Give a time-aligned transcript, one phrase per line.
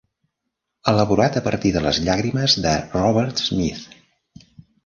[0.91, 4.49] Elaborat a partir de les llàgrimes de Robert Smith.